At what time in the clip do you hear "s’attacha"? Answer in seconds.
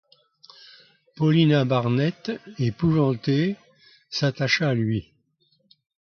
4.09-4.69